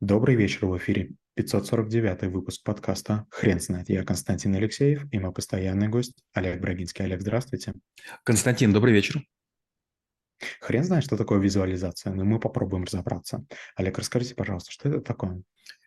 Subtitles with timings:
[0.00, 3.90] Добрый вечер, в эфире 549 выпуск подкаста «Хрен знает».
[3.90, 7.04] Я Константин Алексеев и мой постоянный гость Олег Брагинский.
[7.04, 7.74] Олег, здравствуйте.
[8.24, 9.22] Константин, добрый вечер.
[10.62, 13.44] Хрен знает, что такое визуализация, но мы попробуем разобраться.
[13.76, 15.42] Олег, расскажите, пожалуйста, что это такое?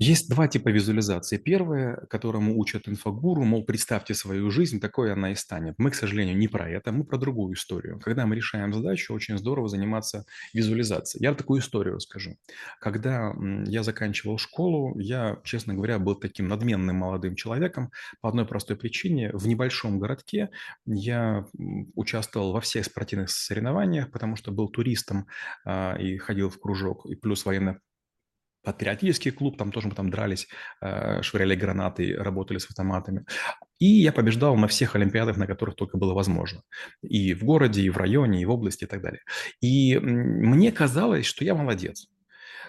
[0.00, 1.38] Есть два типа визуализации.
[1.38, 5.74] Первое, которому учат инфогуру, мол, представьте свою жизнь, такой она и станет.
[5.76, 7.98] Мы, к сожалению, не про это, мы про другую историю.
[7.98, 11.24] Когда мы решаем задачу, очень здорово заниматься визуализацией.
[11.24, 12.36] Я такую историю расскажу.
[12.80, 13.34] Когда
[13.66, 17.90] я заканчивал школу, я, честно говоря, был таким надменным молодым человеком
[18.20, 19.32] по одной простой причине.
[19.32, 20.50] В небольшом городке
[20.86, 21.44] я
[21.96, 25.26] участвовал во всех спортивных соревнованиях, потому что был туристом
[25.64, 27.80] а, и ходил в кружок, и плюс военно
[28.62, 30.48] патриотический клуб, там тоже мы там дрались,
[30.80, 33.24] э, швыряли гранаты, работали с автоматами.
[33.78, 36.62] И я побеждал на всех олимпиадах, на которых только было возможно.
[37.02, 39.20] И в городе, и в районе, и в области, и так далее.
[39.60, 42.08] И мне казалось, что я молодец.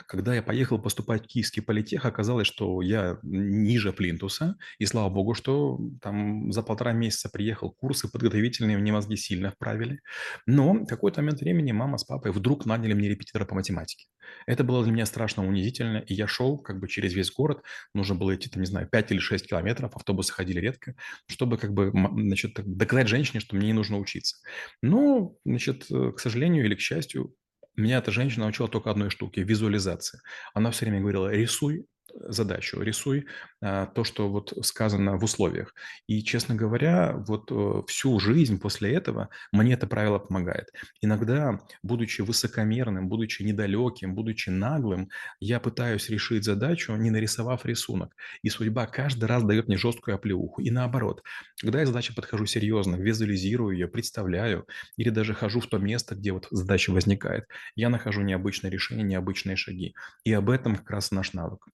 [0.09, 5.35] Когда я поехал поступать в Киевский политех, оказалось, что я ниже плинтуса, и слава богу,
[5.35, 9.99] что там за полтора месяца приехал, курсы подготовительные, мне мозги сильно вправили.
[10.47, 14.07] Но в какой-то момент времени мама с папой вдруг наняли мне репетитора по математике.
[14.47, 17.61] Это было для меня страшно унизительно, и я шел как бы через весь город,
[17.93, 20.95] нужно было идти, там, не знаю, 5 или 6 километров, автобусы ходили редко,
[21.27, 24.37] чтобы как бы, значит, доказать женщине, что мне не нужно учиться.
[24.81, 27.35] Но, значит, э, к сожалению или к счастью,
[27.79, 30.21] меня эта женщина научила только одной штуке– визуализации.
[30.53, 33.25] Она все время говорила, рисуй, задачу, рисуй
[33.61, 35.73] а, то, что вот сказано в условиях.
[36.07, 40.71] И, честно говоря, вот э, всю жизнь после этого мне это правило помогает.
[41.01, 48.15] Иногда, будучи высокомерным, будучи недалеким, будучи наглым, я пытаюсь решить задачу, не нарисовав рисунок.
[48.43, 50.61] И судьба каждый раз дает мне жесткую оплеуху.
[50.61, 51.23] И наоборот,
[51.61, 56.31] когда я задаче подхожу серьезно, визуализирую ее, представляю, или даже хожу в то место, где
[56.31, 59.95] вот задача возникает, я нахожу необычное решение, необычные шаги.
[60.23, 61.67] И об этом как раз наш навык.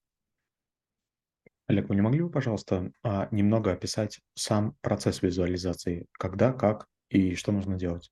[1.67, 6.07] Олег, вы не могли бы, пожалуйста, а, немного описать сам процесс визуализации?
[6.13, 8.11] Когда, как и что нужно делать?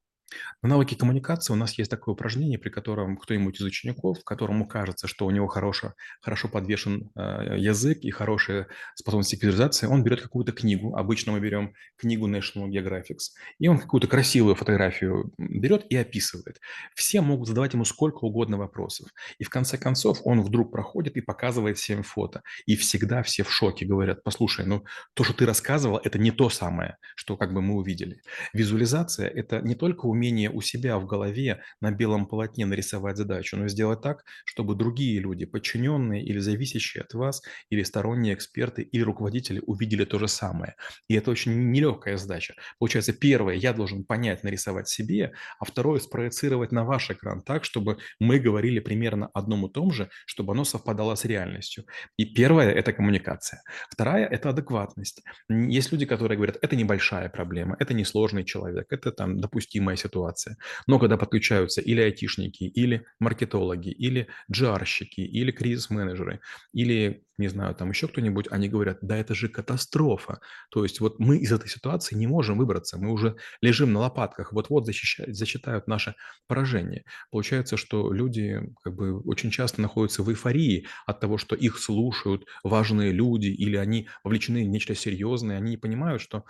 [0.61, 5.07] В навыке коммуникации у нас есть такое упражнение, при котором кто-нибудь из учеников, которому кажется,
[5.07, 10.21] что у него хорошо, хорошо подвешен э, язык и хорошая способность к визуализации, он берет
[10.21, 13.17] какую-то книгу, обычно мы берем книгу National Geographic,
[13.59, 16.59] и он какую-то красивую фотографию берет и описывает.
[16.95, 19.09] Все могут задавать ему сколько угодно вопросов.
[19.39, 22.41] И в конце концов он вдруг проходит и показывает всем фото.
[22.65, 26.49] И всегда все в шоке говорят, послушай, ну то, что ты рассказывал, это не то
[26.49, 28.21] самое, что как бы мы увидели.
[28.53, 33.57] Визуализация– это не только умение умение у себя в голове на белом полотне нарисовать задачу,
[33.57, 39.01] но сделать так, чтобы другие люди, подчиненные или зависящие от вас, или сторонние эксперты, или
[39.03, 40.75] руководители увидели то же самое.
[41.09, 42.53] И это очень нелегкая задача.
[42.79, 47.97] Получается, первое, я должен понять, нарисовать себе, а второе, спроецировать на ваш экран так, чтобы
[48.21, 51.83] мы говорили примерно одном и том же, чтобы оно совпадало с реальностью.
[52.17, 53.61] И первое– это коммуникация.
[53.89, 55.21] Вторая– это адекватность.
[55.49, 60.57] Есть люди, которые говорят, это небольшая проблема, это несложный человек, это там допустимая ситуация ситуация.
[60.87, 66.39] Но когда подключаются или айтишники, или маркетологи, или джарщики, или кризис-менеджеры,
[66.73, 70.39] или, не знаю, там еще кто-нибудь, они говорят, да это же катастрофа.
[70.71, 74.53] То есть вот мы из этой ситуации не можем выбраться, мы уже лежим на лопатках,
[74.53, 76.15] вот-вот защищают, зачитают наше
[76.47, 77.03] поражение.
[77.31, 82.45] Получается, что люди как бы очень часто находятся в эйфории от того, что их слушают
[82.63, 86.45] важные люди, или они вовлечены в нечто серьезное, они не понимают, что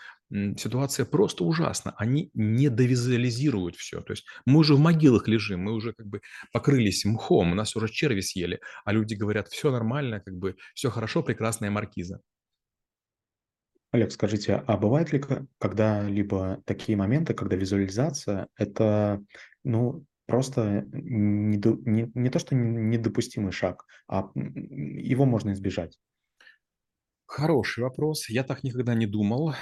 [0.57, 1.93] ситуация просто ужасна.
[1.97, 4.01] Они не довизуализируют все.
[4.01, 6.21] То есть мы уже в могилах лежим, мы уже как бы
[6.51, 11.23] покрылись мхом, нас уже черви съели, а люди говорят, все нормально, как бы все хорошо,
[11.23, 12.21] прекрасная маркиза.
[13.91, 15.21] Олег, скажите, а бывает ли
[15.59, 19.23] когда-либо такие моменты, когда визуализация– это,
[19.63, 25.99] ну, просто не, не, не то, что недопустимый шаг, а его можно избежать?
[27.25, 28.29] Хороший вопрос.
[28.29, 29.53] Я так никогда не думал.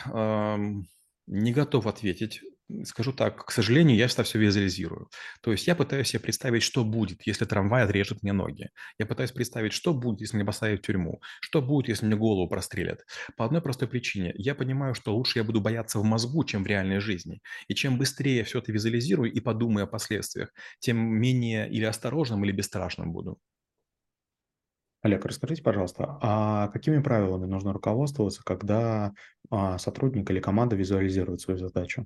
[1.28, 2.42] Не готов ответить.
[2.86, 5.10] Скажу так, к сожалению, я всегда все визуализирую.
[5.42, 8.70] То есть я пытаюсь себе представить, что будет, если трамвай отрежет мне ноги.
[8.98, 11.22] Я пытаюсь представить, что будет, если меня поставят в тюрьму.
[11.42, 13.02] Что будет, если мне голову прострелят.
[13.38, 14.32] По одной простой причине.
[14.36, 17.42] Я понимаю, что лучше я буду бояться в мозгу, чем в реальной жизни.
[17.68, 22.44] И чем быстрее я все это визуализирую и подумаю о последствиях, тем менее или осторожным,
[22.46, 23.40] или бесстрашным буду.
[25.02, 29.14] Олег, расскажите, пожалуйста, а какими правилами нужно руководствоваться, когда
[29.50, 32.06] а, сотрудник или команда визуализирует свою задачу?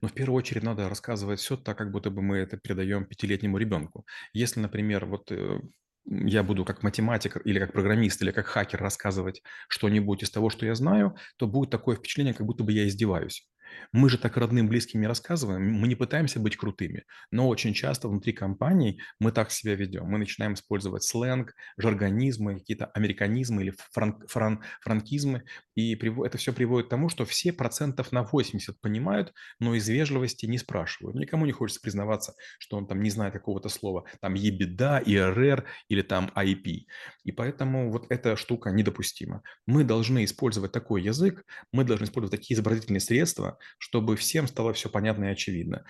[0.00, 3.58] Но в первую очередь надо рассказывать все так, как будто бы мы это передаем пятилетнему
[3.58, 4.06] ребенку.
[4.32, 5.60] Если, например, вот э,
[6.06, 10.64] я буду как математик или как программист или как хакер рассказывать что-нибудь из того, что
[10.64, 13.48] я знаю, то будет такое впечатление, как будто бы я издеваюсь.
[13.92, 18.08] Мы же так родным, близким не рассказываем, мы не пытаемся быть крутыми, но очень часто
[18.08, 20.06] внутри компаний мы так себя ведем.
[20.06, 25.44] Мы начинаем использовать сленг, жаргонизмы, какие-то американизмы или фран, фран, франкизмы,
[25.74, 25.94] и
[26.24, 30.58] это все приводит к тому, что все процентов на 80 понимают, но из вежливости не
[30.58, 31.16] спрашивают.
[31.16, 36.02] Никому не хочется признаваться, что он там не знает какого-то слова, там ебеда, ИРР или
[36.02, 36.86] там IP.
[37.24, 39.42] И поэтому вот эта штука недопустима.
[39.66, 44.88] Мы должны использовать такой язык, мы должны использовать такие изобразительные средства, чтобы всем стало все
[44.88, 45.84] понятно и очевидно.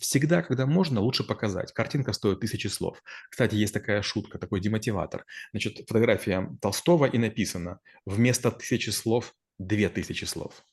[0.00, 1.72] Всегда, когда можно, лучше показать.
[1.72, 3.02] Картинка стоит тысячи слов.
[3.30, 5.24] Кстати, есть такая шутка, такой демотиватор.
[5.52, 10.64] Значит, фотография Толстого и написано «Вместо тысячи слов– две тысячи слов».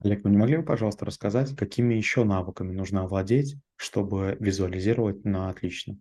[0.00, 5.48] Олег, вы не могли бы, пожалуйста, рассказать, какими еще навыками нужно овладеть, чтобы визуализировать на
[5.48, 5.96] отлично?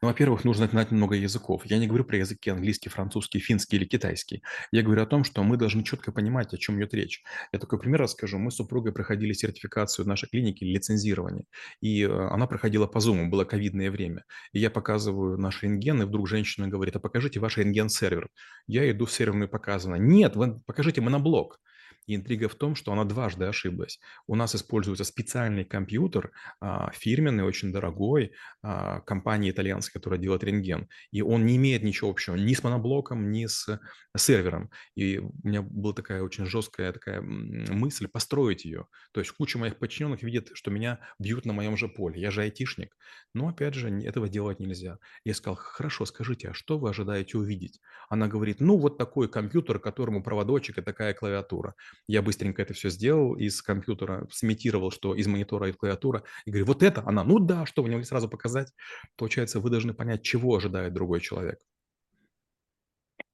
[0.00, 1.62] Ну, во-первых, нужно знать много языков.
[1.64, 4.42] Я не говорю про языки английский, французский, финский или китайский.
[4.70, 7.22] Я говорю о том, что мы должны четко понимать, о чем идет речь.
[7.52, 8.38] Я такой пример расскажу.
[8.38, 11.44] Мы с супругой проходили сертификацию в нашей клинике, лицензирование.
[11.80, 14.24] И э, она проходила по Zoom, было ковидное время.
[14.52, 18.28] И я показываю наш рентген, и вдруг женщина говорит, а покажите ваш рентген-сервер.
[18.66, 19.96] Я иду в серверную показано.
[19.96, 21.60] Нет, вы покажите моноблок.
[22.08, 24.00] И интрига в том, что она дважды ошиблась.
[24.26, 28.32] У нас используется специальный компьютер, а, фирменный, очень дорогой,
[28.62, 30.88] а, компании итальянской, которая делает рентген.
[31.12, 33.78] И он не имеет ничего общего ни с моноблоком, ни с
[34.16, 34.70] сервером.
[34.94, 38.86] И у меня была такая очень жесткая такая мысль построить ее.
[39.12, 42.20] То есть куча моих подчиненных видит, что меня бьют на моем же поле.
[42.20, 42.96] Я же айтишник.
[43.34, 44.98] Но, опять же, этого делать нельзя.
[45.24, 47.80] Я сказал, хорошо, скажите, а что вы ожидаете увидеть?
[48.08, 51.74] Она говорит, ну, вот такой компьютер, которому проводочек и такая клавиатура.
[52.06, 56.66] Я быстренько это все сделал из компьютера, сымитировал, что из монитора и клавиатура, и говорю,
[56.66, 58.72] вот это она, ну да, что вы не могли сразу показать?
[59.16, 61.58] Получается, вы должны понять, чего ожидает другой человек.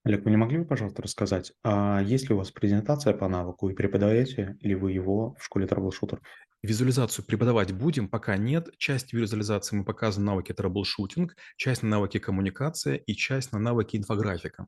[0.04, 3.70] Олег, вы не могли бы, пожалуйста, рассказать, а есть ли у вас презентация по навыку
[3.70, 6.22] и преподаете ли вы его в школе трэблшутеров?
[6.62, 8.68] Визуализацию преподавать будем, пока нет.
[8.76, 14.66] Часть визуализации мы показываем навыки трэблшутинг, часть на навыки коммуникация и часть на навыки инфографика.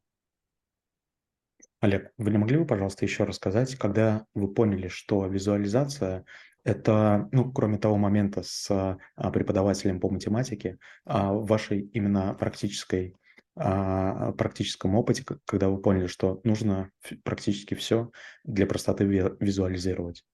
[1.81, 6.25] Олег, вы не могли бы, пожалуйста, еще рассказать, когда вы поняли, что визуализация–
[6.65, 13.15] это, ну, кроме того момента с а, преподавателем по математике, а, в вашей именно практической
[13.55, 16.91] а, практическом опыте, когда вы поняли, что нужно
[17.23, 18.11] практически все
[18.43, 20.25] для простоты визуализировать?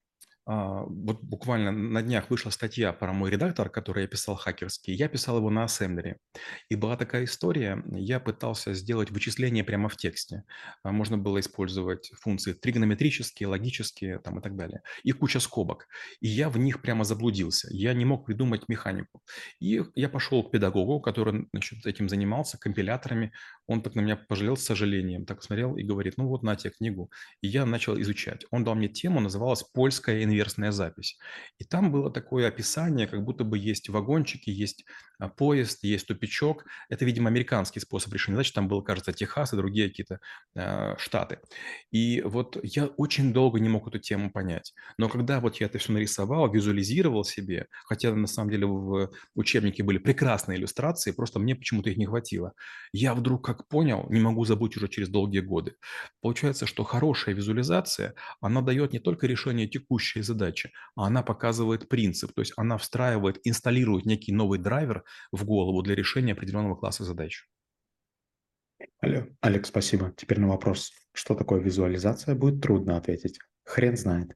[0.45, 4.95] А, вот буквально на днях вышла статья про мой редактор, который я писал хакерский.
[4.95, 6.19] Я писал его на ассемблере.
[6.69, 10.45] И была такая история, я пытался сделать вычисления прямо в тексте.
[10.83, 14.83] А, можно было использовать функции тригонометрические, логические там, и так далее.
[15.05, 15.87] И куча скобок.
[16.21, 17.69] И я в них прямо заблудился.
[17.71, 19.23] Я не мог придумать механику.
[19.61, 23.33] И я пошел к педагогу, который значит, этим занимался, компиляторами.
[23.67, 26.71] Он так на меня пожалел с сожалением, так смотрел и говорит, ну вот на тебе
[26.71, 27.11] книгу.
[27.41, 28.45] И я начал изучать.
[28.51, 31.19] Он дал мне тему, называлась «Польская инверсная запись.
[31.59, 34.85] И там было такое описание, как будто бы есть вагончики, есть
[35.23, 36.65] а, поезд, есть тупичок.
[36.89, 38.53] Это, видимо, американский способ решения задач.
[38.53, 40.19] Там был, кажется, Техас и другие какие-то
[40.55, 41.39] э, штаты.
[41.93, 44.75] И вот я очень долго не мог эту тему понять.
[44.99, 49.83] Но когда вот я это все нарисовал, визуализировал себе, хотя на самом деле в учебнике
[49.85, 52.53] были прекрасные иллюстрации, просто мне почему-то их не хватило.
[52.93, 55.75] Я вдруг как понял, не могу забыть уже через долгие годы.
[56.21, 62.33] Получается, что хорошая визуализация, она дает не только решение текущей задачи, а она показывает принцип,
[62.33, 67.49] то есть она встраивает, инсталирует некий новый драйвер в голову для решения определенного класса задач.
[69.01, 70.13] Олег, Олег, спасибо.
[70.17, 73.39] Теперь на вопрос, что такое визуализация, будет трудно ответить.
[73.65, 74.35] Хрен знает.